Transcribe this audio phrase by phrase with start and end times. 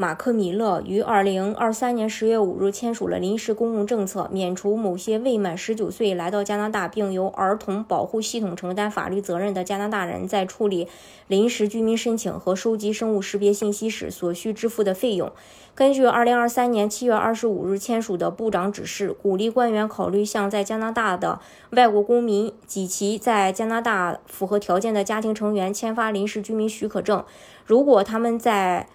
[0.00, 10.86] 马克·米勒于二零二三年十月五日签署了临时公共政策，免除某些未满十九岁来到加拿大并由儿童保护系统承担法律责任的加拿大人在处理
[11.26, 15.32] 临时居民申请和收集生物识别信息时所需支付的费用。
[15.74, 27.24] 根据二零二三年七月二十五日签署的部长指示，鼓励官员考虑向在加拿大的外国公民及其在加拿大符合条件的家庭成员签发临时居民许可证，
[27.66, 28.86] 如果他们在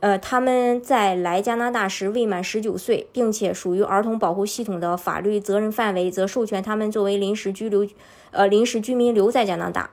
[0.00, 7.86] 呃，他们在来加拿大时未满十九岁，并且属于儿童保护系统的法律责任范围，则授权他们作为临时居留，
[8.32, 9.90] 呃，临时居民留在加拿大。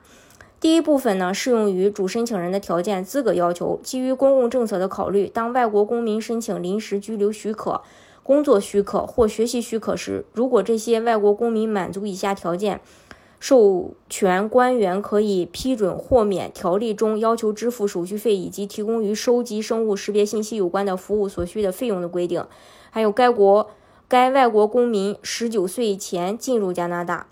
[0.58, 3.78] 第一部分呢，适用于主申请人的条件资格要求。
[3.84, 7.82] 基于公共政策的考虑，当外国公民申请临时居留许可、
[8.22, 12.80] 工作许可或学习许可时，如果这些外国公民满足以下条件。
[13.46, 22.42] 授权官员可以批准豁免条例中要求支付手续费以及提供与收集生物识别信息有关的服务所需的费用的规定。
[22.90, 23.68] 还有，该国
[24.08, 27.26] 该外国公民十九岁前进入加拿大，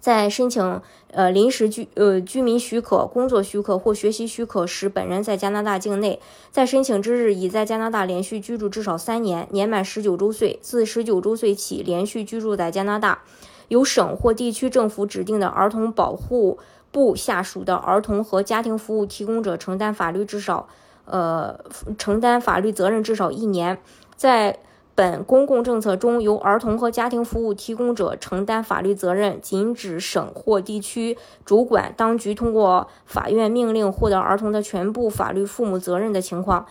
[0.00, 0.80] 在申请
[1.12, 6.18] 呃临时居呃居民许可、工作许可或学习许可时，本人在加拿大境内，
[6.50, 13.20] 在申请之日已在加拿大连续居住至少三年，年满十九周岁，自十九周岁起连续居住在加拿大。
[13.68, 16.58] 由省或地区政府指定的儿童保护
[16.90, 20.68] 部下属的儿童和家庭服务提供者承担法律至少，
[21.04, 21.56] 呃，
[21.96, 23.78] 承担法律责任至少一年。
[24.16, 24.58] 在
[24.94, 36.66] 本公共政策中，由儿童和家庭服务提供者承担法律责任，仅指省或地区主管当局通过法院命令获得儿童的全部法律父母责任的情况。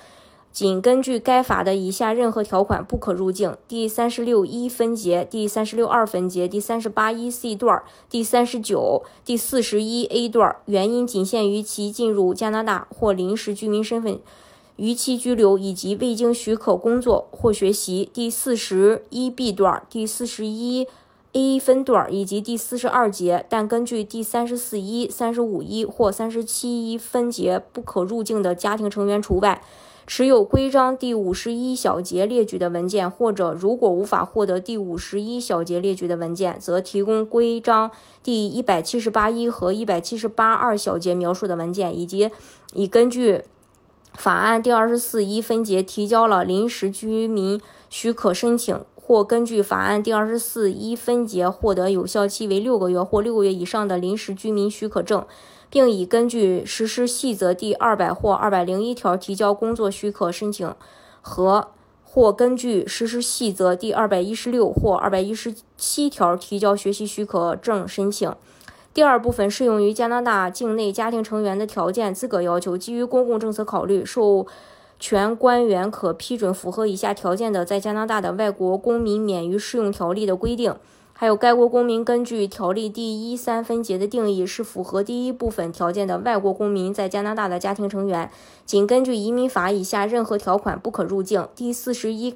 [0.51, 14.19] 仅根据该法的以下任何条款不可入境：第三十六一分节、第三十六二分节、第三十八一 C 段、第三十九、第四十一 A 段，原因仅限于其进入加拿大或临时居民身份
[14.79, 20.87] 逾期居留，以及未经许可工作或学习；第四十一 B 段、第四十一
[21.33, 29.61] A 分段以及第四十二节，但根据第三十四一、三十五一或三十七一分节不可入境的家庭成员除外。
[30.07, 37.91] 持有规章第五十一小节列举的文件，或者如果无法获得第五十一小节列举的文件，则提供规章
[38.23, 42.31] 第一百七十八一和一百七十八二小节描述的文件，以及
[42.73, 43.43] 已根据
[44.13, 55.25] 法案第二十四一分节提交了临时居民许可申请，或根据法案第二十四一分节获得有效期为六个月或六个月以上的临时居民许可证。
[55.71, 60.73] 并已根据实施细则第二百或二百零一条提交工作许可申请，
[61.21, 61.67] 和
[62.03, 68.33] 或根据实施细则第二百一十六或二百一十七条提交学习许可证申请。
[68.99, 72.77] 第二部分适用于加拿大境内家庭成员的条件资格要求。
[72.77, 74.45] 基于公共政策考虑，授
[74.99, 80.75] 权官员可批准符合以下条件的在加拿大的外国公民免于适用条例的规定。
[81.13, 88.29] 还有，该国公民根据条例第一三分节的定义是符合第一部分条件的外国公民在加拿大的家庭成员，
[88.65, 91.47] 仅根据移民法以下任何条款不可入境。
[91.55, 92.35] 第四十一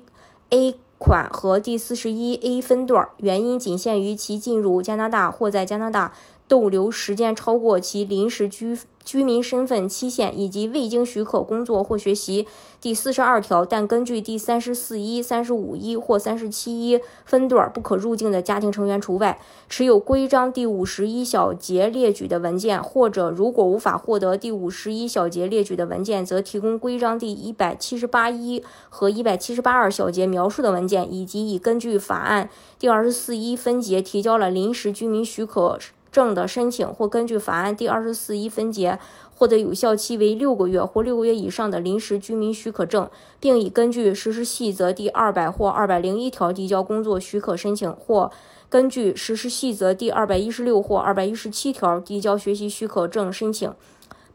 [0.52, 6.14] A 款和第四十一 A 分段，原因仅限于其进入加拿大或在加拿大。
[6.48, 12.48] 逗留时间超过其临时居居民身份期限，以及未经许可工作或学习。
[12.80, 19.40] 第四十二条，但根据第三十四一、三十五一或三十七一分段不可入境的家庭成员除外。
[19.68, 32.50] 持有规章第五十一小节列举的文件，或者如果无法获得第五十一小节列举的文件，则提供规章第一百七十八一和一百七十八二小节描述的文件，以及已根据法案
[32.80, 35.78] 第二十四一分节提交了临时居民许可。
[36.14, 39.00] 证的申请或根据法案第二十四一分节
[39.36, 48.32] 获得有效期为六个月或六个月以上的临时居民许可证，并已根据实施细则第二百或二百零一条递交工作许可申请，或
[48.70, 53.74] 根据实施细则第二百一十六或二百一十七条递交学习许可证申请。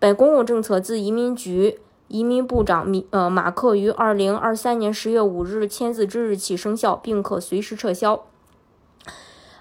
[0.00, 1.78] 本公共政策自移民局
[2.08, 8.24] 移民部长米呃马克于二零二三年十月五日签字之日起生效，并可随时撤销。